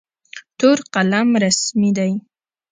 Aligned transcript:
تور 0.57 0.77
قلم 0.93 1.29
رسمي 1.43 1.89
دی. 1.97 2.11